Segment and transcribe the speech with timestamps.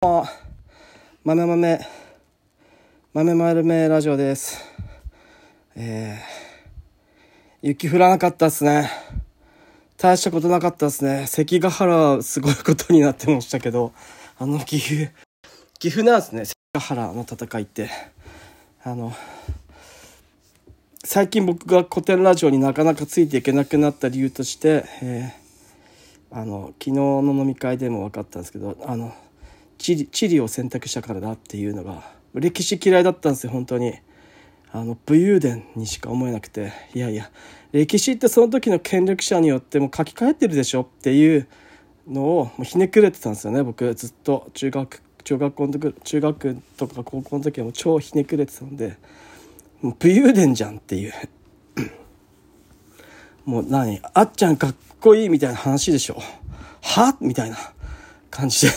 [0.00, 0.24] も
[1.24, 1.80] 豆豆
[3.12, 4.64] 豆豆ラジオです。
[5.74, 8.92] えー、雪降らなかったっすね。
[9.96, 11.26] 大したことなかったっすね。
[11.26, 13.92] 関ヶ原はすごいことになってましたけど
[14.38, 15.10] あの岐阜
[15.80, 16.44] 岐阜なんですね。
[16.44, 17.90] 関ヶ原の戦いって。
[18.84, 19.12] あの
[21.02, 29.12] 最近僕が古典ラジオになかなかついていけなくなった理由として、えー、あの昨日の飲み会でも分かったんですけどあの
[29.78, 32.02] 地理を選択したからだっていうのが
[32.34, 33.94] 歴史嫌いだったんですよ本当に。
[34.70, 36.72] あの武勇伝にしか思えなくて。
[36.94, 37.30] いやいや
[37.72, 41.46] 歴史ってその時の権力者によっても書き換えてるでしょっていう
[42.06, 43.94] のをもうひねくれてたんですよね僕。
[43.94, 44.50] ずっと。
[44.54, 48.96] 中学中学校の時中学とか高校の時はもう超ひねくれてたんで。
[49.80, 51.12] もう武勇伝じゃんっていう。
[53.46, 54.00] もう何？
[54.12, 56.20] あっちゃんかっこいいみたいな話でしょ。
[56.82, 57.16] は？
[57.20, 57.56] みたいな
[58.30, 58.72] 感じで。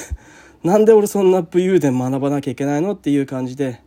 [0.64, 3.82] なんで俺そんな武勇伝学ばなきゃいけないのっていう感じで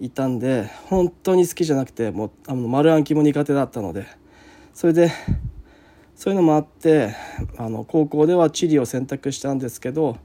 [0.00, 4.06] いたんで本当に好きじゃなくてもうあの丸暗記も苦手だったので
[4.72, 5.12] それで
[6.16, 7.14] そういうのもあって
[7.58, 10.16] あの高校では地理を選択したんですけど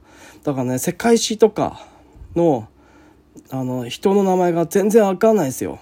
[0.42, 1.86] だからね世界史とか
[2.34, 2.68] の
[3.50, 5.78] あの人の名前が全然わかんないですよ。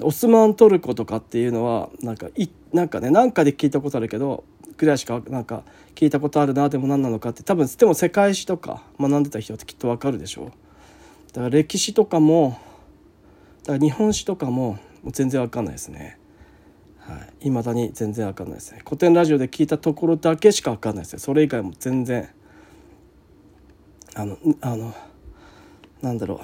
[0.00, 4.42] オスマントルコとかっていうのはなんかいなんかねなんかで聞いたことあるけど
[4.76, 5.62] ぐらいしかなんか
[5.94, 10.52] 聞いたことあるなでも何なのかって多分でも世界史とか学んでた人ってきっとわかるでしょ
[11.32, 12.58] だから歴史とかも
[13.64, 16.18] だから日本史とかも全然わかんないですね。
[16.98, 17.50] はい。
[17.50, 18.80] まだに全然わかんないですね。
[18.84, 22.28] 古典ラジオで聞いたところだけしかわかんないですよそれ以外も全然
[24.14, 24.94] あのあの
[26.02, 26.38] なんだろう。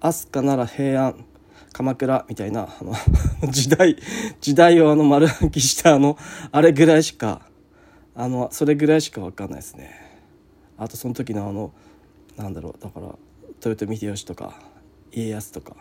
[0.00, 1.24] 飛鳥なら平安。
[1.72, 2.94] 鎌倉みたいなあの
[3.50, 3.96] 時代
[4.40, 6.16] 時代をあの丸暗記したあの
[6.50, 7.42] あれぐらいしか
[8.14, 9.90] あのそれぐらいしか分かんないですね。
[10.76, 11.72] あとその時のあの
[12.36, 13.14] なんだろうだから
[13.64, 14.54] 豊臣秀吉とか
[15.12, 15.76] 家康とか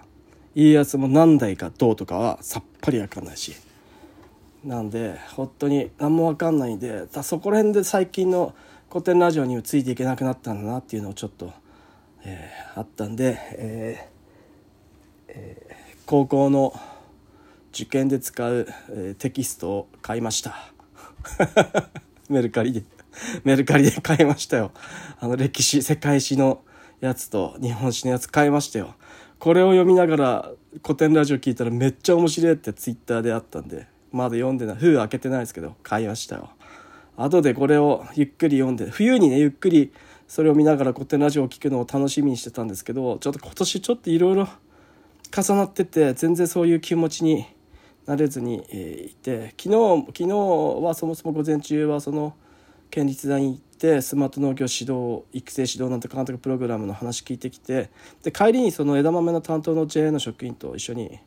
[0.54, 3.56] 家康も何代かどうとかはさっぱり分かんないし。
[4.64, 8.54] なんで本当に何も分かんないんでだそこら辺で最近の
[8.92, 11.52] 古典ラジオについていけなくなったんだなっていうのをちょっと、
[12.24, 14.12] えー、あったんで、えー
[15.30, 16.80] えー高校の
[17.74, 20.56] 受験で使う、えー、テキストを買いました。
[22.30, 22.84] メルカリで
[23.44, 24.72] メルカリで買いましたよ。
[25.20, 26.62] あの歴史世界史の
[27.00, 28.96] やつと日本史のやつ買いましたよ。
[29.40, 30.52] これを読みながら
[30.84, 34.76] 古典ラジオ聞いたらめっちゃ面白いってツイッターであったんでまだ読んでない。
[34.76, 36.50] 封開けてないですけど買いましたよ。
[37.18, 39.92] 後でこれをゆっくり読んで冬にねゆっくり
[40.28, 44.48] それを見ながら古典ラジオを聞くのを楽しみにしてたんですけどちょっと今年ちょっといろいろ
[45.36, 47.46] 重なってて全然そういう気持ちに
[48.06, 50.28] なれずに、えいて昨日昨日
[50.84, 52.36] はそもそも午前中はその
[52.90, 57.90] 県立大に行ってスマート農業指導育成指導なんて監督プログラムの話聞いてきて
[58.24, 61.20] で帰りにその枝豆の担当の JA の職員と一緒に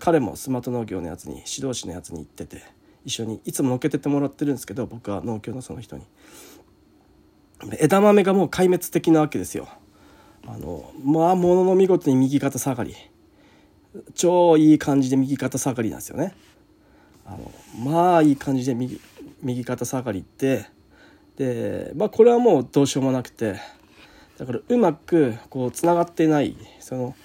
[0.00, 2.62] 彼もスマート農業のやつに指導士のやつに行ってて
[3.04, 6.04] 一緒にいつも乗っけてってもらってるんですけど僕は農協のその人に。
[7.78, 9.68] 枝豆がもう壊滅的なわけですよ。
[10.46, 12.94] あのまあものの見事に右肩下がり。
[14.14, 16.34] 超いい感じで右肩下がりなんですよね。
[17.26, 17.52] あの
[17.84, 19.00] まあいい感じで右
[19.42, 20.66] 右肩下がりって
[21.36, 23.60] でまあこれはもうどうしようもなくて
[24.38, 27.16] だからうまくこうつながってないその、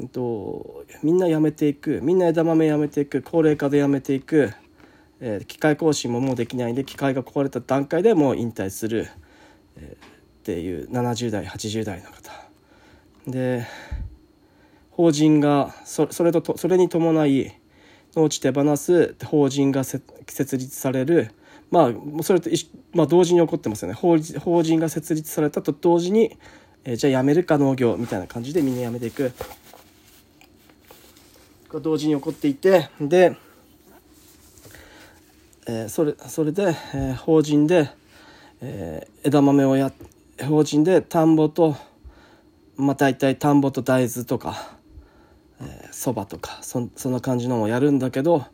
[0.00, 4.52] えっと、みんな辞めていくみんな枝豆辞めていく高齢化で辞めていく、
[5.20, 9.08] えー、機械更新ももうできないんで機械が壊れた段階でもう引退する、
[9.76, 10.08] えー、っ
[10.42, 12.32] ていう70代80代の方
[13.26, 13.66] で
[14.96, 17.52] 法人がそれとそれに伴い
[18.14, 20.02] 農地手放す法人が設
[20.56, 21.30] 立される。
[21.70, 22.48] まあそれと、
[22.92, 23.94] まあ、同時に起こってますよね。
[23.94, 26.38] 法法人が設立されたと同時に、
[26.84, 29.32] えー、じゃあ辞めるか農業みたいな感じでみんな辞めていく。
[31.74, 33.36] が同時に起こっていてで、
[35.66, 37.90] えー、それそれで、えー、法人で、
[38.60, 39.92] えー、枝豆をや
[40.48, 41.76] 法人で田んぼと
[42.76, 44.76] まあ大体田んぼと大豆とか
[45.90, 48.46] そば、とかそそんな感じのもやるんだけど、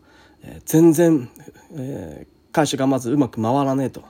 [0.43, 1.29] えー、全然、
[1.75, 4.05] えー、会社がまずうまく回らねえと。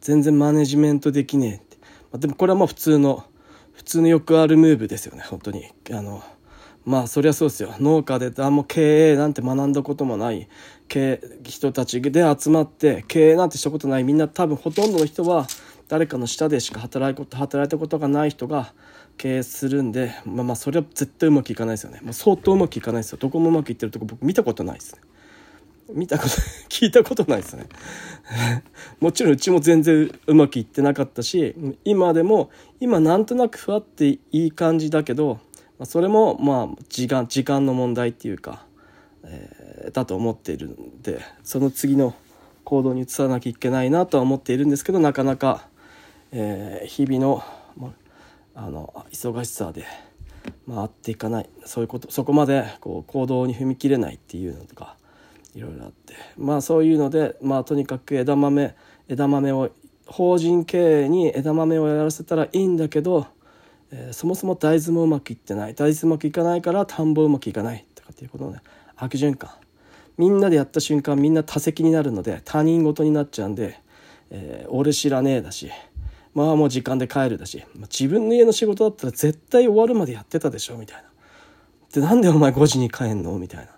[0.00, 3.24] 全然マネジメントできねえって、まあ、でもこれはもう普通の
[3.72, 5.64] 普通のよくあるムーブですよね本当に。
[5.90, 6.22] あの
[6.84, 7.74] まあそりゃそうですよ。
[7.78, 10.48] 農家で何も経営なんて学んだこともない
[10.88, 15.46] 経人たちで集まって経営なんてしたことないみんな多分ほとんどの人は
[15.88, 18.72] 誰かの下でしか働働いたことがない人が
[19.20, 23.18] 経営するんでまあまあそれは絶対うまくいかないですよね、まあ、相当うまくいかないですよ。
[23.20, 25.00] どこもうまくいってるとこ僕見たことないですね。
[25.92, 26.30] 見たこと
[26.70, 27.66] 聞いたことないですね。
[28.98, 32.48] もちろんうちも全然うまくいってなかったし今でも
[32.80, 35.38] 今なんとなくふわっていい感じだけど
[35.84, 38.64] それもまあ時間時間の問題っていうか、
[39.24, 42.14] えー、だと思っているんでその次の
[42.64, 45.68] 行動に移さなきゃいけないなとは思っているんですけどなかなか、
[46.32, 47.44] えー、日々の,、
[48.54, 49.84] あの忙しさで
[50.68, 51.50] 回っていかない。
[51.64, 54.96] そういうことそこまでこう行動に踏み切れないっていうのとか
[55.54, 56.14] いろいろあって。
[56.36, 58.74] まあそういうのでまあとにかく枝豆
[59.08, 59.70] 枝豆を
[60.06, 63.26] 法人経営に枝豆をやらせたらいいんだけど、
[63.90, 65.74] えー、そもそも大豆もうまくいってない。
[65.74, 67.84] 大豆うまくいかないから田んぼうまくいかない。
[67.94, 68.60] とかっていうことのね
[68.96, 69.50] 悪循環。
[70.18, 73.80] みんなでやった瞬間みんな多責になるので他人事になっちゃうんで、
[74.28, 75.70] えー、俺知らねえだし
[76.34, 81.04] まあもう時間で帰るだし、自分の家の仕事だったら絶対終わるまでやってたでしょみたいな。
[81.92, 83.38] でなんでお前5時に帰んの？
[83.38, 83.70] みたいな。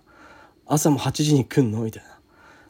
[0.67, 1.81] 朝も8時に来んの？
[1.81, 2.03] みたい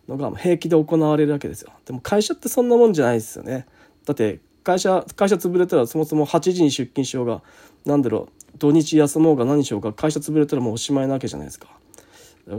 [0.09, 1.73] なのが平気で行われるわけですよ。
[1.85, 3.67] でも会社ってそんなもんじゃないですよね。
[4.07, 7.43] だって会社会社潰れたらそもそも8時に出勤しようが
[7.85, 11.69] 何だろう土日休もうが何しようが会社潰れたらもうおしまいなわけじゃないですか。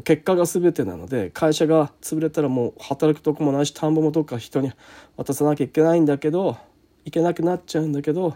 [0.03, 4.71] 結果が全てなので会社が潰れたらもう働くとこもないし田んぼもどっか人に
[5.17, 6.57] 渡さなきゃいけないんだけど
[7.05, 8.35] いけなくなっちゃうんだけど、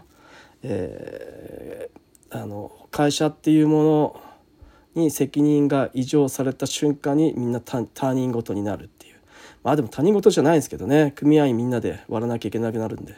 [0.62, 4.20] えー、あの会社っていうもの
[4.94, 9.16] に責任が異常された瞬間にみんな他人事になるっていう。
[9.62, 11.12] まあでも他人事じゃないんですけどね。
[11.16, 13.14] 組合員みんなで割らなきゃいけなくなるんで。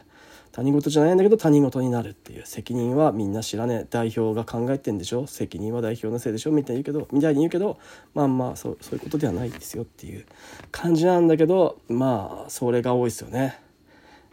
[0.53, 2.43] 他人事じゃないんだけど他人事になるっていう。
[2.45, 3.87] 責任はみんな知らねえ。
[3.89, 5.27] 代表が考えてんでしょ。
[5.27, 6.51] 責任は代表のせいでしょ。
[6.51, 7.79] みたいに言うけどみたいに言うけど
[8.15, 10.27] まあまあそうそういうことではないですよっていう
[10.73, 13.61] 感じなんだけどまあそれが多いですよね。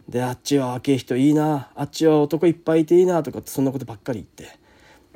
[0.08, 4.58] であっちは若い人いいなあっちは男いっぱいいていいなとかってそんなことばっかり言って、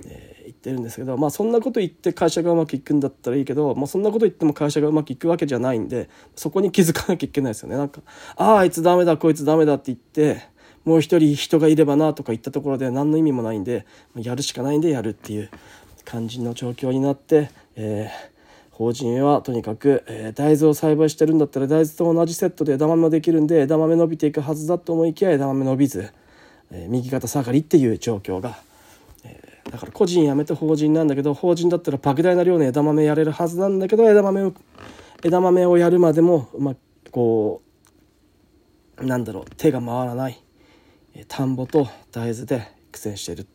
[0.06, 7.76] えー、言ってるんですけどまあそんなこと言って会社がうまくいくんだったらいいけど、まあ、そんなこと言っても会社がうまくいくわけじゃないんでそこに気づかなきゃいけないですよね。
[7.76, 8.02] なんか
[8.36, 10.42] 「あああいつダメだこいつダメだ」って言って
[10.84, 13.86] もう一人人がいればなとか言ったところで何の意味もないんで
[14.16, 15.50] やるしかないんでやるっていう
[16.04, 18.31] 感じの状況になって、えー
[18.82, 26.12] 法人はとにかく、えー、大豆を栽培してるんだったら大豆と同じセットで枝豆もできるんで枝豆伸びていくはずだと思いきや枝豆伸びず、
[26.72, 28.58] えー、右肩下がりっていう状況が、
[29.24, 34.54] えー、だから個人辞めて法人なんだけど法人だったら莫大な量の枝豆やれるはずなんだけど枝豆を
[35.22, 36.74] 枝豆をやるまでも、まあ、
[37.12, 37.62] こ
[38.98, 40.42] うなんだろう手が回らない
[41.28, 43.46] 田んぼと大豆で苦戦してる。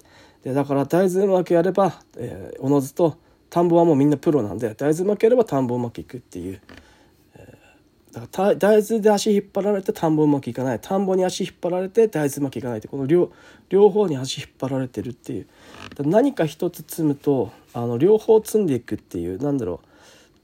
[0.44, 3.18] でだから大豆うまくやれば、えー、おのずと
[3.50, 6.62] 田んぼはもうみんなプロなんで大豆うまくやれば田んぼうまくいくっていう、
[7.36, 10.80] えー、だから大豆で足引っ張られて田んぼうまくいかない。
[10.80, 13.32] 田んぼに足引っ張られて大豆うまくいかないってこの両
[13.70, 15.48] 両方に足引っ張られてるっていう。
[16.00, 19.88] 何か一つ積むとあの両方積んでいくっていうなんだろう。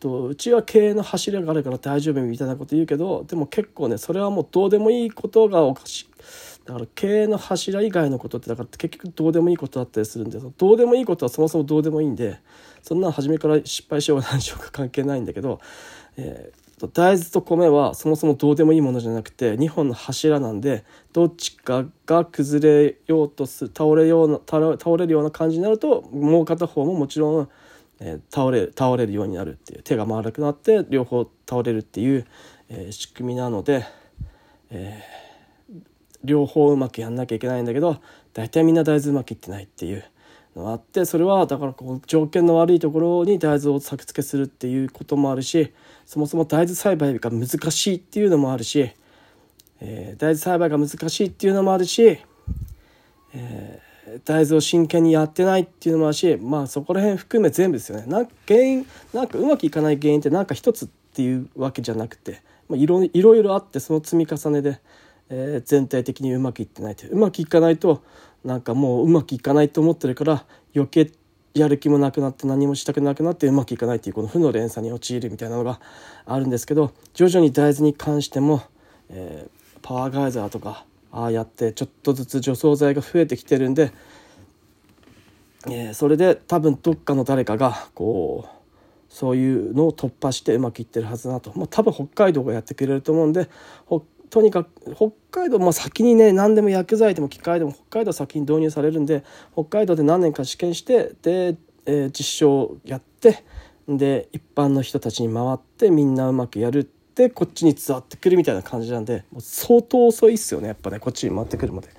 [0.03, 6.07] とうちは経営の柱があるから大丈夫みたいなこと言うけどでも結構ねそれはもうどうでもいいことがおかしい。
[6.65, 12.39] だから経営の柱以外のことってだから結局どうでもいいことだったりするんでどうでもいいことはそもそもどうでもいいんで
[12.81, 15.59] そんなの初めから失敗しようが何しようか関係ないんだけど、
[16.15, 27.49] えー、大豆と米はそもそもどうでもいいものじゃなくて2本の柱なんでどっちかが崩れようとする倒れような倒れるような感じになるともう片方ももちろん、
[27.99, 32.25] えー、倒れ倒れるようになるっていう手が回らなくなって両方倒れるっていう、
[32.69, 33.85] えー、仕組みなので、
[34.69, 35.22] えー、
[36.23, 37.97] 両方うまくやんなきゃいけないんだけど
[38.33, 40.03] 大体みんな大豆うまくいってないっていう。
[40.55, 45.73] のがあってそれはだからこう条件の悪いところに大豆を作付けするっていうこともあるし
[46.05, 48.91] そもそも大豆栽培が難しいっていうのもあるし、
[49.81, 52.19] えー、大豆栽培が難しいっていうのもあるし、
[53.33, 58.05] えー、大豆を真剣にやってないっていうのもあるしまあそこら辺含め全部ですよね。
[58.05, 64.79] なんか原因なんかうまくいかない原因ってなんか一つっていうわけじゃなくて、まあ、いろいろいろあってその積み重ねで、
[65.35, 67.15] えー、全体的にうまくいってないとう。
[67.15, 68.03] まくいかないと
[68.45, 71.11] なんかもううまくいかないと思ってるから余計
[71.55, 75.79] やる気もなくなって何もしたくなくなってうまくいかないっていうこの負の連鎖に陥るみたいなのが
[76.25, 78.63] あるんですけど徐々に大豆に関しても、
[79.09, 83.91] えー、パワーガイザーとかああやってちょっとずつ除草剤が増えてきてるんで、
[85.67, 88.63] えー、それで多分どっかの誰かがこう
[89.13, 93.47] そういうのを突破してうまくいってるはずだと、まあ、多分北海道がやってくれると思うんで
[94.33, 99.23] とにかく北海道、まあ、先にね何でも薬剤でも機械でも北海道先に導入されるんで
[99.53, 103.43] 北海道で何年か試験してで、えー、実証やって
[103.87, 111.89] で一般の人たちに回ってみんなうまくやるってこっちに伝わってくるみたいな感じなんでもう相当遅いっすよねやっぱねこっちに回ってくるまで。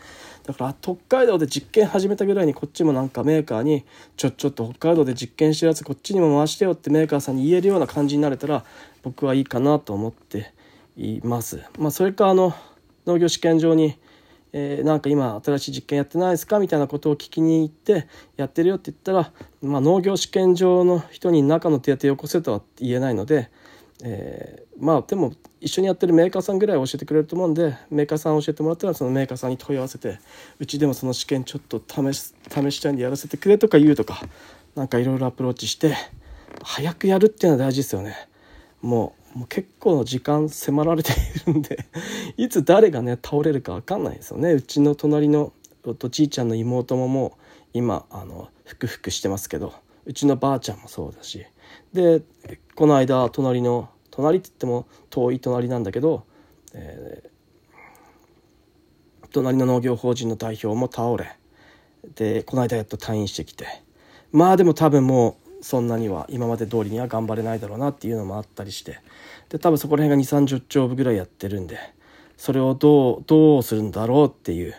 [0.43, 3.85] だから北海道で実験始めたぐらいにこっちもなんかメーカーに
[4.17, 8.65] ちょちょっと北海道で実験してるやつこっちにも回してよってメーカーさんに言えるような感じになれたら
[9.05, 10.53] 僕はいいかなと思って
[10.97, 11.63] います。
[11.79, 12.55] まあ、それかあの
[13.07, 13.99] 農業試験場に
[14.57, 23.51] えー、なんか今新しい実験やってないですかみたいなことを聞きに行ってやってるよって言ったら、まあ、農業試験場の人に中の手当てよこせとは言えないので、
[24.05, 30.21] えー、まあでも一緒にやってるメーカーさんぐらい教えてくれると思うんでメーカーさん教えてもらったらそのメーカーさんに問い合わせて
[30.61, 34.23] うちでもその試験ちょっと試し試したいんでやらせてくれとか言うとか
[34.77, 35.97] なんかいろいろアプローチして
[36.63, 38.29] 早くやるっていうのは大事ですよね。
[38.83, 41.87] もうもう結構の時間迫られているんで
[42.37, 44.53] いつ誰がね倒れるか分かんないですよね。
[44.53, 45.53] うちの隣の
[45.99, 47.41] とじいちゃんの妹ももう
[47.75, 49.75] 今あのふくふくしてますけど
[50.07, 51.45] うちのばあちゃんもそうだし。
[51.93, 52.23] で
[52.75, 56.23] この間隣の隣って言っても遠い隣なんだけど、
[56.73, 61.37] えー、隣の農業法人の代表も倒れ
[62.15, 63.67] でこの間やっと退院してきて。
[64.31, 69.01] まあでも多分もうそんなには今まで通りには頑張れないだろうなっていうのもあったりして。
[69.49, 71.79] で多分そこら辺が2 3 0兆部ぐらいやってるんで
[72.37, 74.75] それをどうどうするんだろうっていう。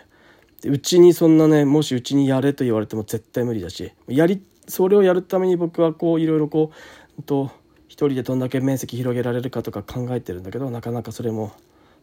[0.64, 6.70] うちにそんなねもしうちにやれと言われても絶対無理だしやりそれをやるために僕はこういろいろこ
[7.18, 7.50] うと
[7.88, 11.52] 一人でどんだけ面積広げられるかとか考えてるんだけどなかなかそれも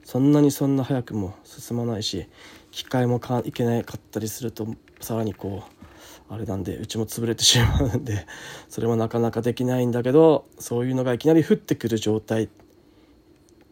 [0.04, 2.28] そんなにそんな早くも進まないし
[2.72, 4.68] 機械もかいけなかったりすると
[5.02, 5.73] さらにこう
[6.34, 8.26] あれなんでうちも潰れてしまうんで
[8.70, 12.50] それもなかなかできないんだけどそういうのがいきなり降ってくる状態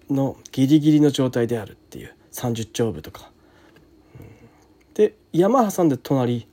[0.10, 3.32] のギリギリの状態であるっていう30丁部とか。
[4.94, 6.48] で山挟んで隣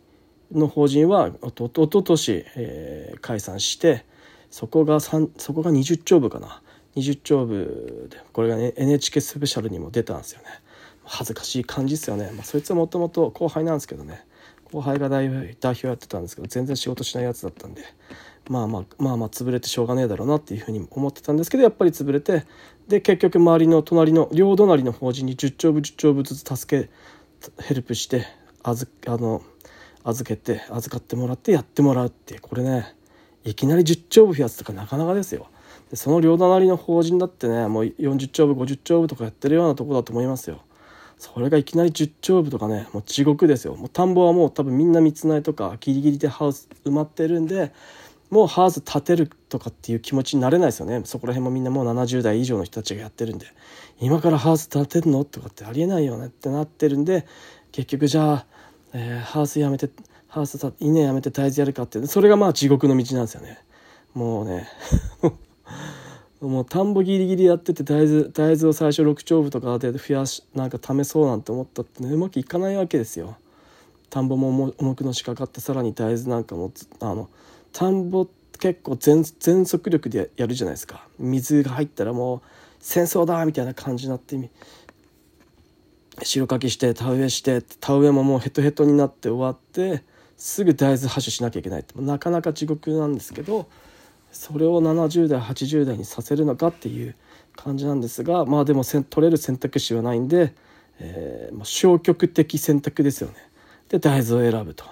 [0.52, 4.06] の法人はおとおととし、えー、解散して
[4.50, 6.62] そこがそこが20丁部かな。
[6.96, 10.46] 20丁部でこれが、ね、NHK スペシャルにも出たんですよね。
[11.04, 14.26] 恥ずかしい感じですよね、まあ、そいつはもともと後輩なんですけどね。
[14.72, 17.82] 後輩が代表やってたんですけど全然仕事しないやつだったんで
[18.48, 22.44] まあまあまあまあ潰れてしょうがねえだろうなっていうふうに思ってたんですけどやっぱり潰れて
[22.87, 26.90] で結局周りの隣の両隣の法人に10丁部10丁部ずつ助け
[27.62, 28.26] ヘルプして
[28.62, 29.42] 預あの
[30.04, 32.94] 預けて預かってもらってやってもらうってこれね
[33.44, 35.48] いきなり10丁部増やすとかなかなかですよ。
[35.90, 40.60] でその両隣の法人だってねもう40丁部50丁部とかやってるようなとこだと思いますよ。
[41.18, 43.75] それがいきなり10丁部とかねもう地獄ですよ。
[43.75, 47.72] もう田んぼはもう多分みんな三つ苗とかギリギリでハウス埋まってるんで
[48.30, 51.02] もうハウス建てるとかっていう気持ちになれないですよね。
[51.04, 53.46] そこら辺もみんなもう70代以上の人たちがやってるんで。
[54.00, 55.25] 今からハウス建てるの？
[55.25, 57.26] とかってありえないよねってなってるんで
[57.72, 58.46] 結局じゃあ、
[58.92, 59.90] えー、ハウスやめて
[60.28, 63.58] ハウス稲やめて大豆やるかってそれがまあ地獄の道なんですよね。
[64.14, 64.68] もうね。
[66.40, 73.37] もう田んぼギリギリやってて大豆大豆を最初6丁部とかで増やしなんか試そうなんて思ったって、ね、うまくいかないわけですよ。
[74.11, 77.28] 田んぼも重くのしかかってさらに大豆なんかもあの
[77.73, 78.26] 田んぼ
[78.59, 82.40] 結構全全速力でやるじゃないですか水が入ったらもう
[82.80, 84.37] 戦争だみたいな感じになって
[86.23, 90.02] 白かきして田植えして田植えももうヘトヘトになって終わって
[90.37, 93.68] すぐ大豆播種しなきゃいけないってなかなか地獄なんですけど
[94.32, 97.14] それを70代80代にさせるのかっていう
[97.56, 100.54] 感じなんですがまあでも取れる選択肢はないんで、
[101.00, 103.35] えー、まあ、消極的選択ですよね。
[103.88, 104.85] で大豆を選ぶと、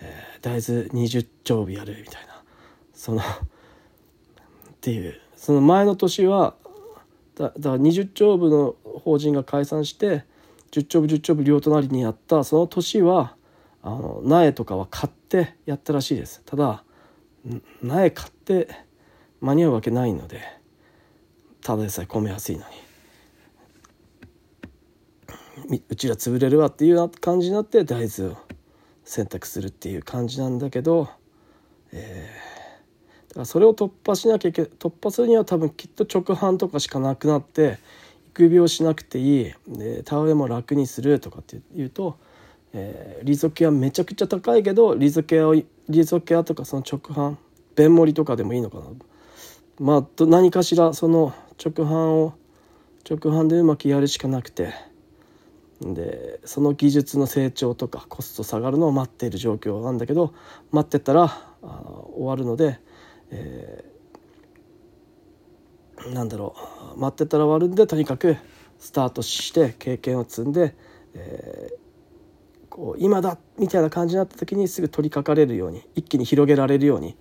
[0.00, 2.42] えー、大豆20丁日やるみたいな。
[2.94, 3.24] そのっ
[4.80, 5.20] ていう。
[5.36, 6.54] その前の年は
[7.36, 10.24] だだから20丁部の法人が解散して
[10.72, 13.36] 10丁部10丁部両隣にやったその年は
[13.82, 16.42] あの苗とかは買ってやったらしいです。
[16.44, 16.82] ただ
[17.82, 18.68] 苗買って
[19.40, 20.40] 間に合うわけないので
[21.62, 22.64] ただでさえ米安いの
[25.68, 28.36] にうちら潰れるわっていう感じになって大豆を
[29.04, 31.08] 選択するっていう感じなんだけど、
[31.92, 37.78] えー、だからそれを突破しなきゃいけ突破するには多分きっと直販とかしかなくなって
[38.28, 39.54] 育苗しなくていい。
[39.66, 42.18] で田植えも楽にするとかっていうと
[42.72, 47.36] えー、リゾケアめちゃくちゃ高いけどリゾケアをリゾケアとかその直販
[47.76, 48.84] 便盛りとかでもいいのかな。
[49.78, 51.32] まあ何かしらその
[51.64, 52.34] 直販を
[53.08, 54.72] 直販でうまくやるしかなくて。
[55.80, 60.34] でその技術の成長とかコスト下がるのを待っている状況なんだけど
[60.72, 61.24] 待ってたら
[61.62, 61.82] あ
[62.16, 62.80] 終わるので、
[63.30, 66.56] えー、なんだろ
[66.96, 68.36] う待ってたら終わるんでとにかく
[68.80, 70.74] スタートして経験を積んで、
[71.14, 71.87] えー
[72.78, 77.16] こう今だみたいな感じになった時にすぐ取りかかれるように一気に広げられるように、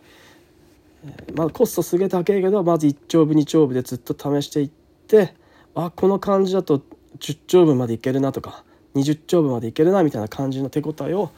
[1.04, 4.70] えー、まあコストすげえ高いけどまず1丁部2丁部でずっと試していっ
[5.08, 5.34] て
[5.74, 6.84] あこの感じだと
[7.18, 11.32] 10丁分までいけるなとか20丁分までいけるなみたいな感じの手応えを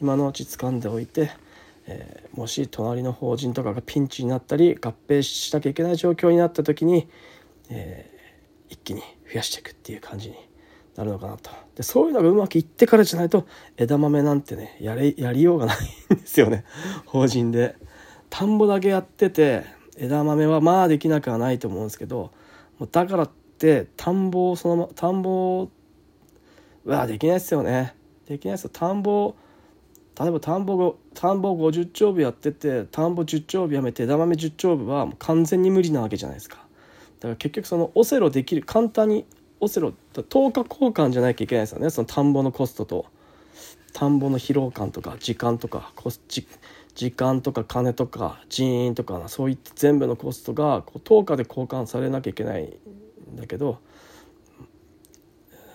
[0.00, 1.30] 今のうち掴んでおいて、
[1.86, 7.08] えー、もし隣の法人とかがピンチになったり合併しなきゃいけない状況になった時に、
[7.68, 10.45] えー、一気に増やしていくっていう感じに
[10.96, 11.50] なるのかなと。
[11.74, 15.76] でそういうのがうまくいってからじゃないと枝豆なんてねやれやりようがない
[16.14, 16.64] んですよね。
[17.06, 17.76] 法人で。
[18.28, 19.64] 田んぼだけやってて
[19.96, 22.32] 枝豆はまあできなくはないと思うんですけど
[22.90, 25.68] だからって田んぼそのま田んぼ
[26.84, 27.94] はできないですよね。
[28.26, 28.70] できないですよ。
[28.72, 29.34] 田んぼ
[30.18, 36.66] 例えば田んぼ田んぼ50丁部やってて田んぼ10丁部やめて枝豆10丁部は完全に無理なわけじゃないですか。
[37.20, 39.26] だから結局そのオセロできる簡単に
[39.60, 41.90] オセロ10日交換じゃなきゃいけないですよね。
[41.90, 43.06] その田んぼのコストと。
[43.92, 46.20] 田んぼの疲労感とか時間とかコス
[46.94, 53.78] 時間とか金とか人員とかそういった全部のコストがこう10日で交換されなきゃいけないんだけど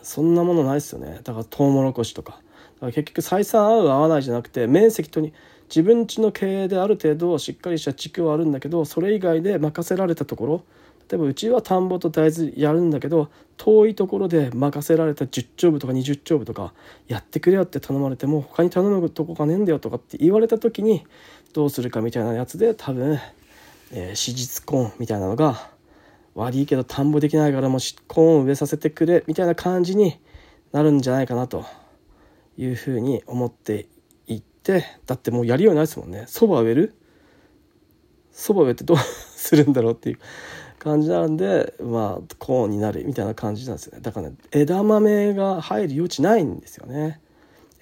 [0.03, 1.19] そんなものないですよね。
[1.23, 2.33] だからトウモロコシとか。
[2.33, 5.33] だから結局採算合う合わないじゃなくて面積とに
[5.69, 10.63] 自分家の経営である程度しっかりした地区はあるんだけどそれ以外で任せられたところ
[11.12, 16.74] 例えばうちは田んぼと大豆やるんだけど遠いところで任せられた10丁部とか20丁部とか
[17.10, 21.06] やってくれよって頼まれても他に頼むとこがねえんだよとかって言われた時に
[21.51, 23.20] どうするかみたいなやつで多分、
[23.91, 25.70] えー、史実婚みたいなのが
[26.34, 30.18] 悪いけど田んぼできないからもしコーン植えさせてくれみたいな感じに
[30.72, 31.65] なるんじゃないかなと
[32.58, 33.89] いうふうに思って
[34.27, 36.24] いってだってもうやりようないですもんね。
[36.27, 36.96] そば植える？
[38.32, 40.20] そば植えてどうするんだろうっていう。
[40.81, 44.01] 感じなんでまあコーンになるみたいな感じなんですよね。
[44.01, 47.21] だからね枝豆が入る余地ないんですよね。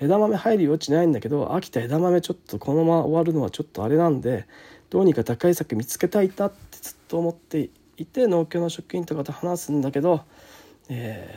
[0.01, 4.47] 枝豆入る余地ないんだけど秋田枝豆ちょっとこのまま終わるのはちょっとあれなんで
[4.89, 10.23] どうにか打開策見つけたいなってずっと思っていて農協の職員とかと話すんだけど、
[10.89, 11.33] え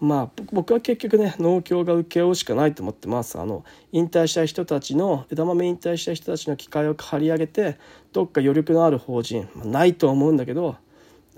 [0.00, 3.38] ー、まあ僕は結局ね農協が請け負うしかないと思ってます。
[3.38, 7.78] あの引退した人たちの枝豆引退した人たちの機会を借り上げて
[8.12, 10.76] どっか余力のある法人、ま、ないとは思うんだけど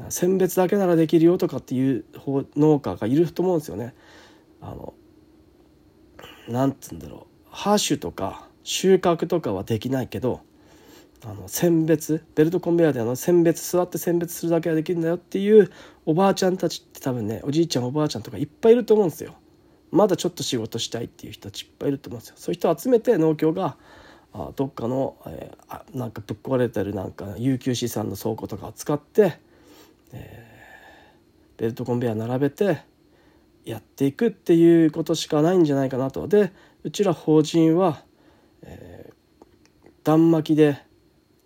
[0.09, 2.05] 選別だけならできるよとかっていう
[2.57, 3.95] 農家がいると思うんですよね。
[4.61, 4.95] あの
[6.49, 10.41] なんつうんだろうハッシュとか収穫とかはできないけど
[11.25, 15.71] あの選別ベルトコンベヤーであの選別座って選別するだけはできるんだよっていう
[16.05, 19.35] おばあちゃんたちって多分ねおじいちゃんおばあちゃんとかいっぱいいると思うんですよ。
[19.91, 22.35] まだちょっと仕事したいっていう人たちいっぱいいると思うんですよ。
[22.37, 23.77] そういう人を集めて農協が
[24.35, 29.39] あどっかの、えー、あなんかぶっ壊れてるなんか有給資産の倉庫とかを使って、
[30.13, 32.83] えー、ベルトコンベヤー並べて
[33.65, 36.27] やっていくっていうことしかないんじゃないかなと。
[36.27, 38.03] でうちら法人は、
[38.63, 40.83] えー、断巻きで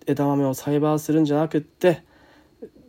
[0.07, 2.03] 枝豆を栽培するんじゃなくって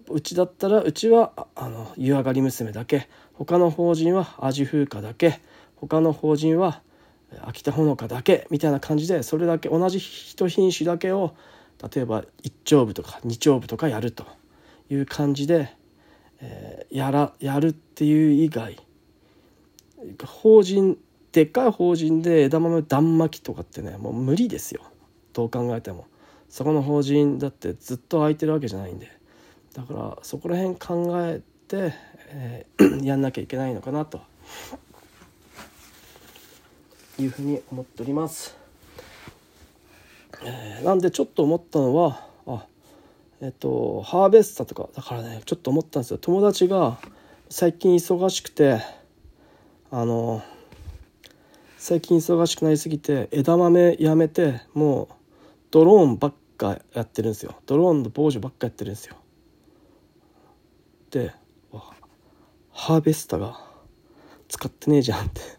[0.09, 5.41] うちだったらうちはあの湯上がり娘だけ他の法人は味風花だけ
[5.75, 6.81] 他の法人は
[7.43, 11.35] 秋田ほのかだけみたいな感じでそれだけ同じ一品種だけを
[11.93, 14.25] 例えば1丁部とか2丁部とかやると
[14.89, 15.75] いう感じで、
[16.41, 18.77] えー、やらやるっていう以外
[20.25, 20.97] 法人
[21.31, 24.81] でっかい法人で枝豆断巻きとかってねもう無理ですよ。
[25.33, 26.07] どう考えても。
[26.49, 29.11] そこの法人だってずっと空いてるわけじゃないんで。
[29.75, 31.93] だからそこら辺考えて、
[32.29, 34.21] えー、 やんなきゃいけないのかなと。
[37.23, 38.55] いうふうに思っております。
[40.43, 42.65] えー、なんでちょっと思ったのはあ
[43.41, 46.17] えっとハーベスタとかだからねちょっと思ったんですよ。
[46.17, 46.99] 友達が
[47.49, 48.81] 最近忙しくて
[49.91, 50.41] あの
[51.77, 55.13] 最近忙しくなりすぎて枝豆やめてもう
[55.71, 57.55] ドローンばっかやってるんですよ。
[57.65, 59.15] ドローンの防除ばっかやってるんですよ。
[61.11, 61.33] で
[62.71, 63.59] ハーベスタが
[64.47, 65.58] 使ってねえじゃんって。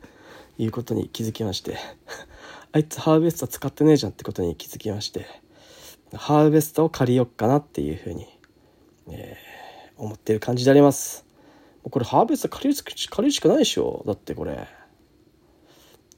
[0.63, 1.77] いうことに気づきまして
[2.73, 5.27] あいつハーベスタ使ってねえじゃんってことに気づきまして
[6.15, 8.27] ハーベスタを借りよっかなっていうふうに、
[9.09, 11.25] えー、思ってる感じであります。
[11.89, 14.03] これハーベスタ借りる借りるしかないでしょ。
[14.07, 14.67] だってこれ。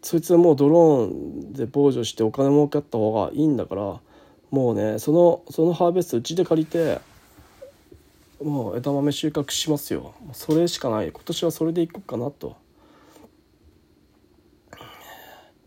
[0.00, 4.00] そいつはもうドローンで防除してお金儲かった方がいいんだから
[4.50, 6.98] もうねそのそのハーベストうちで借りて
[8.42, 10.14] もう枝豆収穫しますよ。
[10.32, 11.12] それしかない。
[11.12, 12.56] 今年はそれでいこうかなと。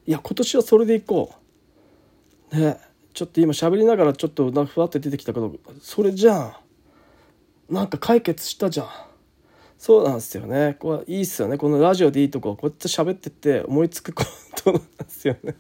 [0.08, 1.34] いや今年はそれでいこ
[2.52, 2.58] う。
[2.58, 2.78] ね。
[3.14, 6.38] ちょっと今喋りながらちょっとふわって出てきたけどそれじゃ
[7.70, 7.74] ん。
[7.74, 8.88] なんか解決したじゃん。
[9.78, 10.76] そうなんですよね。
[10.80, 11.58] これいいっすよね。
[11.58, 12.56] このラジオでいいとこ。
[12.56, 14.24] こうやって喋ってて思いつくこ
[14.64, 15.56] となんですよね。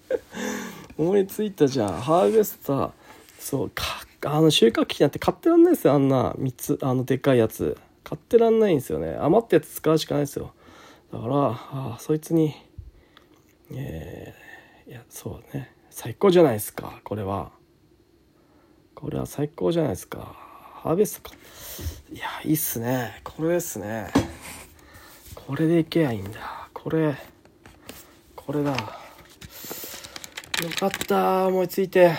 [0.97, 1.93] 思いついたじゃん。
[2.01, 2.91] ハーベスター。
[3.39, 3.84] そうか
[4.25, 5.93] あの収穫機なんて買ってらんないですよ。
[5.93, 7.77] あんな3つあのでかいやつ。
[8.03, 9.15] 買ってらんないんですよね。
[9.19, 10.53] 余ったやつ使うしかないですよ。
[11.12, 12.53] だからあそいつに
[13.71, 15.71] えー、いやそうね。
[15.89, 17.51] 最高じゃないですかこれは。
[18.93, 20.36] これは最高じゃないですか。
[20.84, 21.36] ハーベストか。
[22.12, 23.21] いやいいっすね。
[23.23, 24.08] これですね。
[25.34, 26.69] これでいけばいいんだ。
[26.73, 27.15] これ
[28.36, 28.71] これだ。
[28.71, 28.75] よ
[30.80, 32.13] かった思いついて。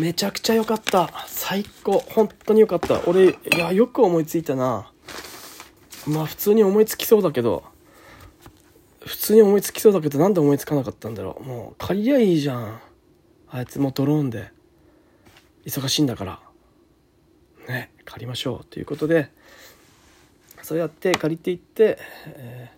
[0.00, 1.10] めちゃくちゃ良かった。
[1.26, 1.98] 最高。
[1.98, 3.00] 本当に良かった。
[3.06, 4.92] 俺いやよく思いついたな。
[6.06, 7.75] まあ普通に思いつきそうだけど。
[9.06, 11.44] 普通に思いつきそうだけどなんで思いつかなかったんだろう。
[11.44, 12.80] もう借りりゃいいじゃん。
[13.48, 14.50] あいつもドローンで。
[15.64, 16.40] 忙しいんだから。
[17.68, 19.30] ね借りましょうということで。
[20.62, 22.72] そうやって借りていって、え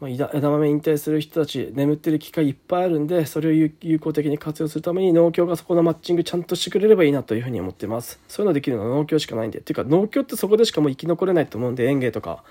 [0.00, 8.18] ー、まあ、枝豆引退する人たち眠ってる機会いっぱいあるんでそれを有効的に活用するために農協がそこのマッチングちゃんとしてくれればいいなというふうに思ってます。
[8.26, 9.58] そういうのできるのは農協しかないんで。
[9.58, 12.42] っていうか農協ってそこでしかもう生き残れないと思うんで園芸とか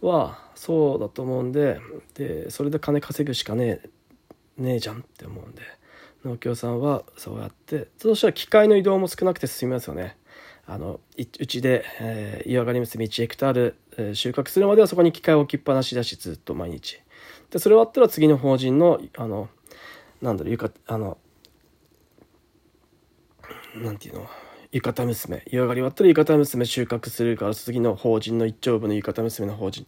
[0.00, 1.80] はそうだと思うんで
[2.14, 3.80] でそれで金稼ぐしかね
[4.58, 5.62] えねえじゃんって思うんで
[6.24, 10.16] 農協さんはそうやってそうしたら機械の移動も少なくて進みますよね。
[10.66, 17.00] あのうちで、えー、岩刈り結び1ヘクタール、えー、収穫するまではそこに機械置きっぱなしだしずっと毎日。
[17.50, 19.48] でそれ終わったら次の法人のあの
[20.20, 21.18] なんだろうゆかあの
[23.76, 24.28] なんていうの？
[24.70, 25.42] 浴衣娘。
[25.46, 29.86] 湯上がり終わったら浴衣娘収穫するから次の法人の一丁部の浴衣娘の法人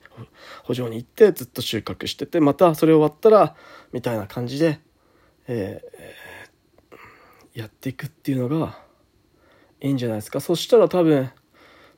[0.65, 3.55] 補助に行ってずっと収穫しててまたそれ終わったら
[3.93, 4.81] みたいな感じで、
[5.49, 8.79] えー、やっていくっていうのが
[9.83, 11.31] いいんじゃないですかそしたら多分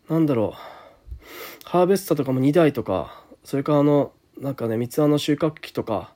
[0.09, 6.15] なんだろうハーベスタとかも2台とかそれからあのなんかね三つ葉の収穫機とか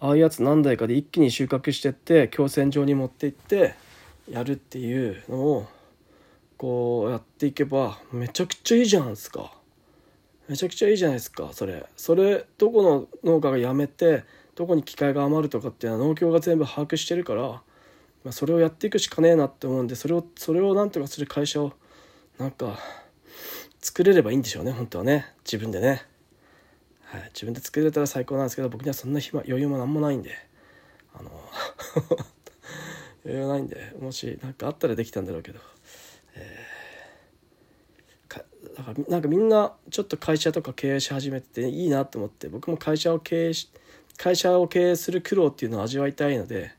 [0.00, 3.74] ああいうやつ何台かで一気に収穫してって強船場に持って行って
[4.28, 5.66] やるっていうのを
[6.58, 9.52] こうやっていけばめちゃくちゃいいじゃないですか。
[10.48, 11.50] めちゃくちゃいいじゃないですか。
[11.52, 11.86] それ。
[11.96, 14.24] それどこの農家が辞めて
[14.56, 17.62] どこに機械が余るとかっていうのは農協が全部把握してるから、ま
[18.30, 21.72] あ、それをやっていくしかねえなって思うんでそれをそれをなんとかする会社を
[22.38, 22.76] なんか
[23.80, 25.32] 作れればいいんでしょうね本当はね。
[25.44, 26.02] 自分でね、
[27.04, 30.32] はい、自分で作れたら最高なんですけど僕にはそんな暇余裕も何もないんで。
[31.14, 31.30] あの
[33.24, 35.60] 余裕ないんでもし何かあったらできたんだろうけど。
[36.38, 43.70] えー、だからなんかみんなちょっと会社とか経営し始めていいなと思って僕も会社を経営し
[44.16, 46.72] 会社を経営する苦労っていうのを味わいたいので、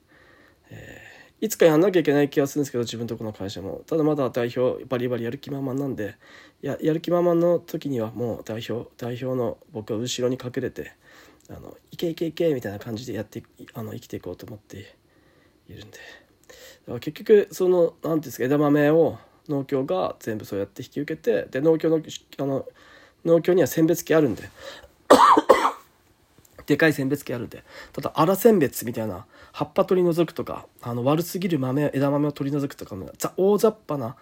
[0.70, 3.82] えー、いつかやんなきゃいけない気がするんですけど自分とこの会社も。
[3.86, 6.16] ただまだ代表バリバリやる気満々なんで
[6.62, 10.94] ややる気満々の時にはもう代表代表の僕は後ろに隠れて
[11.50, 13.42] あのいけいけいけみたいな感じでやって
[13.74, 14.96] あの生きていこうと思って
[15.70, 15.98] いるんで。
[15.98, 16.54] だ
[16.88, 19.18] から結局その何ていうんですか枝豆を
[19.50, 22.02] 農協が全部そうやって引き受けてで農協の
[22.38, 22.66] あの
[23.26, 24.50] 農協には選別機あるんで。
[26.66, 27.64] でかい選別機あるんで。
[27.94, 34.16] ただ荒選別みたいな葉っぱ取り除くとかあの悪すぎる豆枝豆を取り除くとかの大雑把な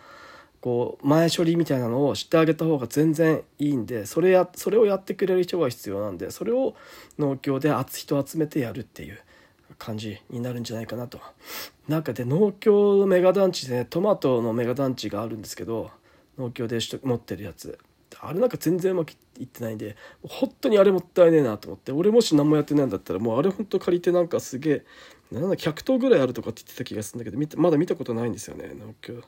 [0.62, 6.76] こう前処理みたいなのをしてあげた方が全然いいんでそれやそれをやってくれる人が必要なんでそれを
[7.20, 9.20] 農協で人を集めてやるっていう。
[9.78, 11.20] 感じになるんじゃないかなと。
[11.88, 15.92] なんかで農協のメガ団地で、ね、トマトのメガ団地があるんですけど
[16.38, 17.78] 農協で持ってるやつ。
[18.20, 24.86] あれなんか全然うまくいってないんで本当にあれもったいねえなと思って俺もし何もやってないんだったらもうあれ本当借りてなんかすげえ
[25.32, 29.22] なんだ100頭ぐらいあるとかって言ってた気がするんだけどまだ見たことないんですよね農協。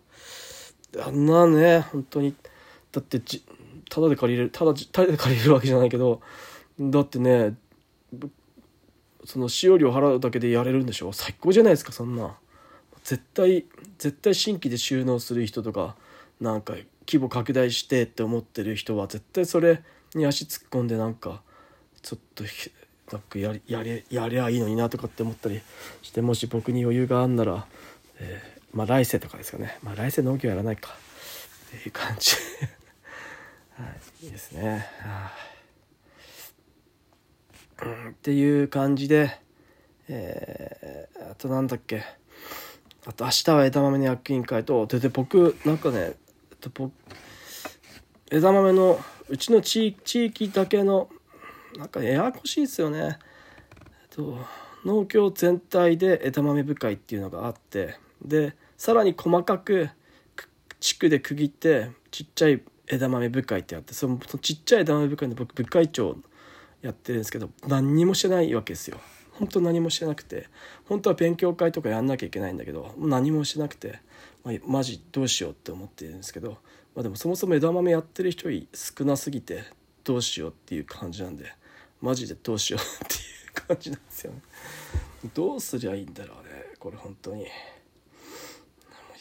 [1.05, 2.33] あんなね本当に。
[2.91, 3.43] だってじ
[3.89, 6.21] ただで借りれるただただで借りれるわけじゃないけど
[6.79, 7.55] だってね
[9.29, 11.13] その使用料払うだけでやれるんでしょ？
[11.13, 12.35] 最高じゃないですかそんな。
[13.03, 13.63] 絶対
[13.99, 15.95] 絶対新規で収納する人とか
[16.41, 16.73] なんか
[17.07, 19.83] 規模拡大してって思ってる人は絶対それ
[20.15, 21.41] に足突っ込んでなんか
[22.01, 22.43] ちょっと
[23.11, 25.61] なんかやりやりやりゃいいのになとかって思ったり
[26.01, 27.67] してもし僕に余裕があんなら、
[28.19, 29.77] えー、まあ来世とかですかね。
[29.83, 30.89] まあ来世農業やらないか。
[31.67, 32.31] っていう感じ。
[33.77, 33.85] は
[34.21, 34.87] いいいですね。
[35.01, 35.48] はあ
[37.85, 39.39] っていう感じで、
[40.07, 42.03] えー、あとなんだっけ
[43.05, 46.13] あと明日は枝豆の役員会とでで僕なんかね
[48.31, 51.09] 枝豆のうちの地域だけの
[51.77, 53.19] なんかややこしいですよね。
[54.09, 54.37] と
[54.85, 59.89] 農協全体で枝豆部会っていうのがあってでさらに細かく
[60.79, 66.17] 地区で区切ってちっちゃい枝豆部会ってあってそのちっちゃい枝豆部会の僕部会長
[66.81, 68.99] やってるんですけど何にもしてないわけですよ。
[69.33, 70.47] 本当何もしてなくて。
[70.85, 73.99] 本当は勉強会とかやんなきゃいけないんだけど何もしてなくて、
[74.43, 76.57] まあ、マジどうしようって思ってるんですけど、
[76.95, 79.63] まあ、でもそもそも枝豆やってる人少なすぎて
[80.03, 81.53] どうしようっていう感じなんで
[82.01, 84.41] マジでどうしようっていう感じなんですよね。
[85.33, 87.45] どうすりゃいいんだろうねこれ本当に。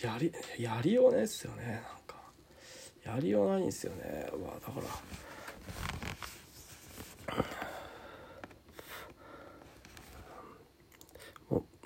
[0.02, 2.16] やりやりようないですよねなんか。
[3.04, 4.30] やりようないんですよね。
[4.40, 4.86] まあだから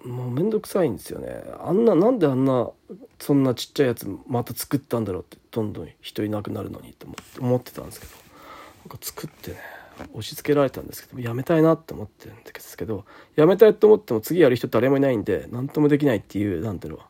[0.05, 1.43] もうめんどくさいんですよね。
[1.61, 2.71] あんななんであんな
[3.19, 7.07] そんなちっちゃいやつまた作ったんだろうってどんどん人いなくなるのにと
[7.41, 8.23] 思ってたんですけど。
[8.83, 9.59] なんか作ってね
[10.13, 13.05] 押し付けられたんですけどやめたいなって思ってるんですけど
[13.37, 16.95] やめたいと思っても次やる人誰もいないんで何ともできないっていうなんていう。
[16.95, 17.01] の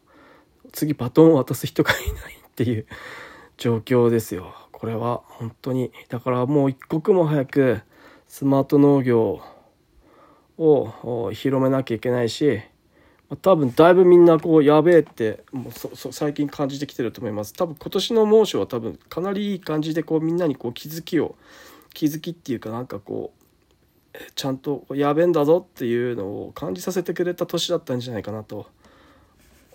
[0.73, 2.87] 次バトンを渡す人がいないっていう
[3.59, 4.55] 状況ですよ。
[4.73, 5.93] これは本当に。
[6.09, 7.81] だからもう一刻も早く
[8.27, 9.41] スマート農業
[10.59, 12.63] を広めなきゃいけないし
[13.41, 17.53] 多分だいぶみんなこうやべえってもう最近感じてきてると思います。
[17.55, 21.37] 多分今年の猛暑は多分かなりいい感じでこうみんなにこう気づきを
[21.95, 23.33] 気づきっていうかなんかこ
[24.15, 28.67] うちゃんとやべえんだぞっていうのを感じさせてくれた年だったんじゃないかなと。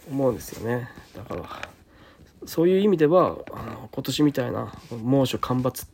[0.10, 0.90] 思うんですよね。
[1.16, 1.70] だから
[2.46, 5.88] そういう意味ではあの今年みたいな猛暑干ばつ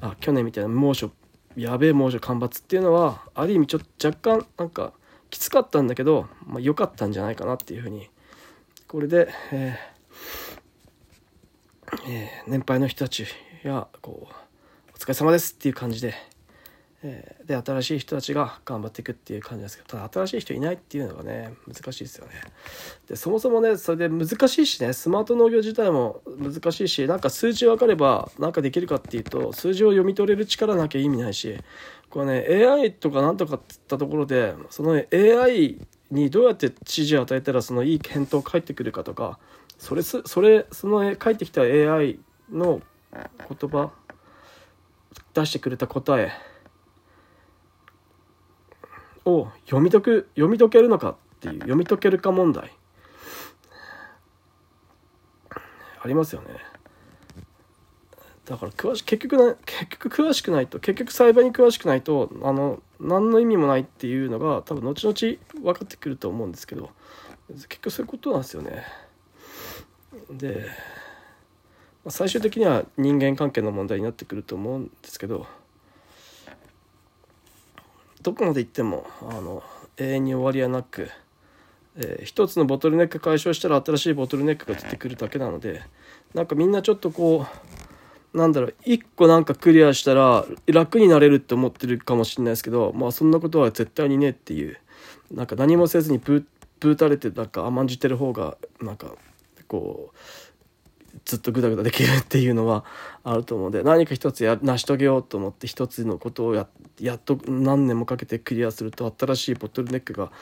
[0.00, 1.10] あ去年みたいな猛暑
[1.56, 4.92] やべえ猛暑干ばつっていうのはある意味ちょっと若干なんか
[5.32, 8.08] きつかったんだけど、まあ、良かったんじゃないかなっていうふうに。
[8.86, 9.92] これで、えー
[12.06, 13.26] えー、年配の人たち
[13.62, 14.34] やこう
[14.94, 16.14] お疲れ様ですっていう感じで、
[17.02, 22.32] えー、で新しい人たちが頑張っていくっていう感じですけどただ新しい人いないっていうのがね難しいですよね。
[23.08, 31.58] でそもそもねそれで難しいしねスマート農業自体も難しいしなんか数字分かればなんかできるかっていうと数字を読み取れる力なきゃ意味ないし
[32.12, 35.78] これね AI とかなんとかって言ったところでその AI
[36.10, 39.38] にどうやって指示を与えたらそのいい返答返ってくるかとか
[39.78, 42.18] それそれその返ってきた AI
[42.50, 43.92] の言葉
[45.32, 46.32] 出してくれた答え
[49.24, 52.72] を読み解く読み解けるのかっていう読み解けるか問題
[56.04, 56.71] ありますよね。
[58.46, 66.90] だから詳し結局な結局詳しくないと結局栽培に詳しくないとあの何の意味もないっていうのが多分後々分かってくると思うんですけど
[67.48, 68.84] 結局そういうことなんですよね。
[70.30, 70.66] で、
[72.04, 75.46] ま、最終的には人間関係の問題になってくると思うんですけど
[78.22, 79.62] どこまで行ってもあの
[79.96, 81.10] 永遠に終わりはなく、
[81.96, 85.82] えー、一つのボトルネック解消したら新しいボトルネックが出てくるだけなので
[86.34, 87.81] なんかみんなちょっとこう
[88.34, 94.78] なんだろう、一個なんかクリアしたら楽になれるって思ってるかもしれないですけど、まあそんなことは絶対にねっていう、
[95.30, 99.14] なんか何もせずにブーたれてなんか甘んじてる方が、なんか
[99.68, 100.16] こう、
[101.24, 102.84] ずっとグダグダできるっていうのは
[103.22, 106.66] あると思うので、何か一つや成し遂げようと思って一つのことをや
[107.00, 110.32] やっと何年もかけてクリアすると新しいボトルネックが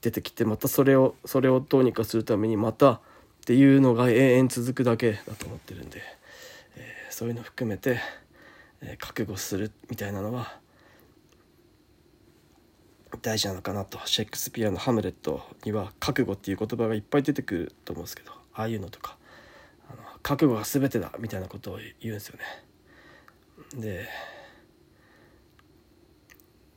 [0.00, 3.00] 出てきて、またそれを、それをどうにかするためにまたっ
[3.46, 6.00] ていうのが永遠続くだけだと思ってるんで。
[7.14, 8.00] そういうの含めて、
[8.82, 10.58] え、覚悟するみたいなのは
[13.22, 19.16] 大事なのかなとシェイクスピアの「ハムレット」には「覚悟」っていう言葉がいっぱい出てくると思うんですけどああいうのとか
[19.88, 22.44] あの覚悟が全てだみたいなことを言うんですよね。
[23.80, 24.08] で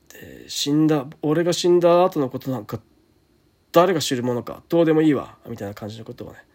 [0.10, 2.80] で死んだ俺が死んだ後のことなんか
[3.71, 6.45] 誰が知るものかどうでもいいわみたいな感じのことをね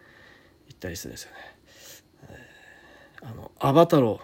[0.69, 1.62] 言ったりするんですよね。
[3.23, 4.19] あのアバタロ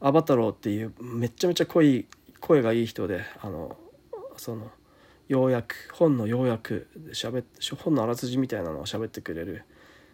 [0.00, 2.06] ーアバタローっていうめちゃめちゃ濃い
[2.40, 3.76] 声がいい人であの
[4.36, 4.70] その
[5.28, 7.42] 要約本の要約しゃべ
[7.78, 9.64] 本のあらすじみたいなのを喋ってくれる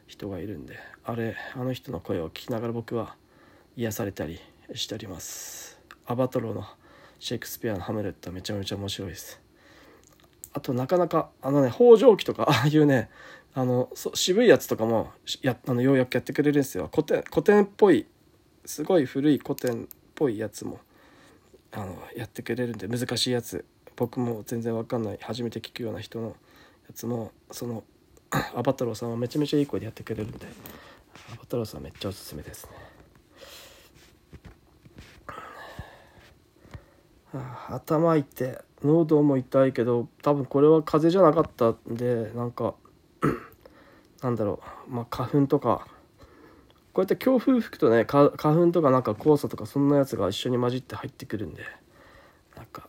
[0.06, 3.16] 人がいるんであれあの人の声を聞きながら僕は
[3.76, 4.38] 癒されたり
[4.74, 5.80] しております。
[6.06, 6.64] アバタローの
[7.18, 9.40] シェイクスピアの「ハムレット」はめちゃめちゃ面白いです。
[10.52, 13.10] あとなかなかあのね北条記とか ああいうね
[13.54, 18.06] あの渋いやつとかもやあのようやくやってくれるんですよ古典古典っぽい
[18.64, 20.80] すごい古い古典っぽいやつも
[21.72, 23.64] あのやってくれるんで難しいやつ
[23.96, 26.34] 僕も全然わかんない初めて聞くような人のや
[26.94, 27.84] つもその
[28.54, 30.46] アバタローさんはめちゃめちゃいい声でやってくれるんで
[31.32, 32.70] アバタローさんめっちゃおすすめですね。
[35.26, 35.42] はあ、
[37.68, 42.74] 頭痛い喉も痛いけど多分これは風邪じゃなかったんでなんか
[44.22, 45.86] なんだろう、まあ、花粉とか
[46.92, 51.62] こうやって強風吹くとね花粉とかなんか黄砂とかそんなやつが一緒に混じって入ってくるんで
[52.56, 52.88] なんか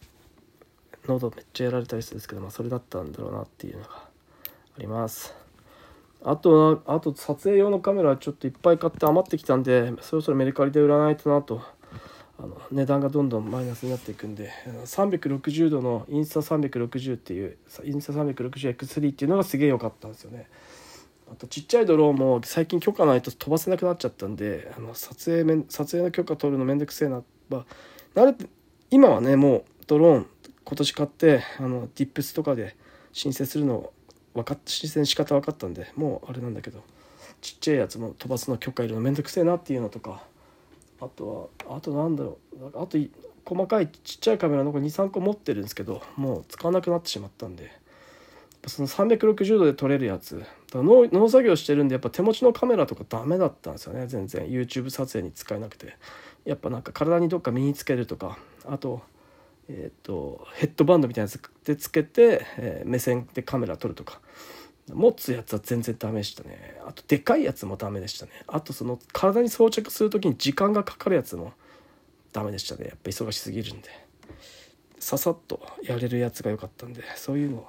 [1.08, 4.10] 喉めっちゃやられたりするんですけど、まあ、それだったんだろうなっていうのがあ
[4.80, 5.36] ります。
[6.24, 11.64] あとあと撮影用のカメラちょっといっぱい買って余ってきたんでそろそろメルカリで売らないとなと
[12.44, 14.52] あの値段がどんどんマイナスになっていくんで
[14.86, 20.48] 360度のインスタ360っていうインスタ 360X3 っていうのがすげえ良かったんですよね。
[21.32, 27.66] あとちっちゃいドローンも最近許可ないと飛ばせなくなっちゃったんであの撮影め撮影の許可取るのめんどくせえな、まあ、
[28.20, 28.48] 慣れて
[28.90, 30.28] 今はねもうドローン
[30.66, 32.76] 今年買ってあのディップスとかで
[33.14, 33.94] 申請するの
[34.34, 36.84] 分かっ申請の仕方分かったんでもうあれなんだけど
[37.40, 40.24] ちっちゃいやつも飛ばすの許可いるのめんどくせえなっていうのとか
[41.02, 42.68] あとはあとなんだろう。
[42.76, 42.98] あと
[43.44, 47.80] 細かいちっちゃいカメラの23個持ってるんですけどもう使わなくなってしまったんで。
[48.68, 50.44] その360度で撮れるやつ。
[50.72, 54.06] 農農作業してるんでやっぱ手持ちのカメラとかダメだったんですよね。
[54.06, 54.48] 全然。
[54.48, 55.98] YouTube 撮影に使えなくて。
[56.46, 58.38] やっぱなんか体にどっか身につけるとか。
[58.66, 59.02] あと
[59.74, 64.20] えーと、ヘッドバンドみたいなやつでつけて、えー、目線でカメラ撮るとか。
[64.94, 66.80] 持つやつは全然ダメでしたね。
[66.86, 68.32] あとでかいやつもダメでしたね。
[68.48, 71.54] あとその体に装着する時に時間がかかるやつも
[72.34, 72.86] ダメでしたね。
[72.86, 73.90] やっぱ忙しすぎるんで。
[75.00, 77.68] ささっとやれるやつが良かったんでそういうの。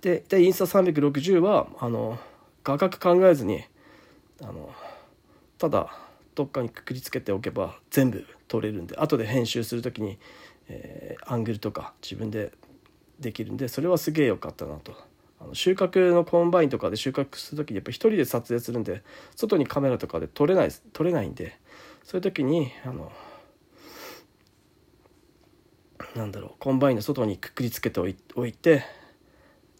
[0.00, 2.18] でで Insta360はあの
[2.64, 3.62] 画角考えずに
[4.42, 4.70] あの
[5.58, 5.94] ただ
[6.34, 10.18] どっかにくくりつけておけば全部撮れるんで後で編集する時に、
[10.68, 12.52] えー、アングルとか自分で
[13.20, 14.94] できるんでそれはすげえ良かったなと。
[15.40, 19.02] あの収穫のコンバインとかで収穫する時にやっぱ一人で撮影するんで
[19.34, 21.58] 外にカメラとかで撮れない撮れないんで
[22.04, 23.10] そういう時にあの
[26.14, 28.06] なんだろうコンバインの外にくくりつけてお
[28.46, 28.84] いて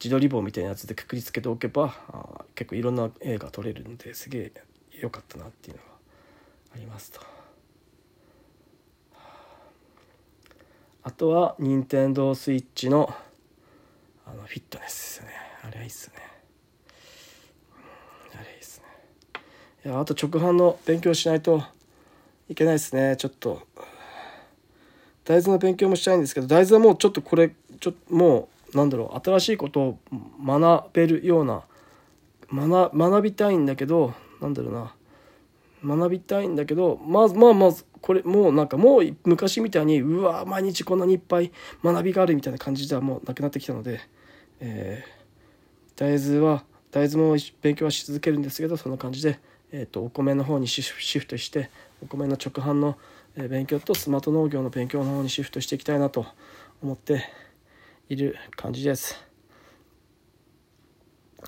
[0.02, 4.52] 自撮り棒みたいなやつでくくりつけておけばあ結構いろんな絵が撮れるんですげえ
[4.98, 5.90] 良かったなっていうのが
[6.74, 7.20] ありますと。
[11.02, 13.14] あとは任天堂スイッチの
[14.30, 15.28] あのフィットネスですね。
[15.64, 16.14] あれはいいっすね。
[18.32, 18.86] あれいいっすね。
[19.84, 21.64] いやあと直販の勉強しないと
[22.48, 23.16] いけないですね。
[23.16, 23.66] ちょっと。
[25.24, 29.28] 大豆の勉強もしたいんですけど大豆はもうちょっとこれちょもうなんだろう。
[29.28, 29.98] 新しいことを
[30.44, 31.64] 学べるような
[32.52, 34.94] 学学びたいんだけどなんだろうな。
[35.96, 41.50] 学びたいんだけどまずまあまずこれもうなんかもう昔みたいにうわ毎日こんなにいっぱい
[41.82, 44.00] 学びがあるみたいな感じではもうなくなってきたので、
[44.60, 49.38] えー、大豆は大豆も勉強はし続けるんですけどそんな感じで、
[49.72, 51.70] えーと、お米の方にシフトして
[52.02, 52.96] お米の直販の
[53.36, 56.26] 勉強とスマート農業の勉強の方にシフトしていきたいなと
[56.82, 57.24] 思って
[58.08, 59.22] いる感じです。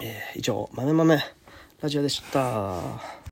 [0.00, 1.18] えー、以上、豆豆
[1.80, 3.20] ラジオでした。